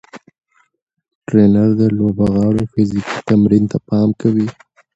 ټرېنر 1.27 1.69
د 1.79 1.81
لوبغاړو 1.97 2.63
فزیکي 2.71 3.17
تمرین 3.29 3.63
ته 3.71 3.77
پام 3.87 4.09
کوي. 4.21 4.47